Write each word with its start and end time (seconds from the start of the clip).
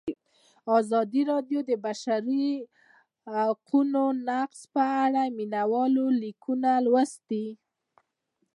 ازادي 0.79 1.21
راډیو 1.31 1.59
د 1.63 1.67
د 1.69 1.71
بشري 1.85 2.47
حقونو 3.45 4.03
نقض 4.27 4.59
په 4.73 4.83
اړه 5.03 5.23
د 5.27 5.33
مینه 5.37 5.63
والو 5.71 6.05
لیکونه 6.21 6.69
لوستي. 6.85 7.45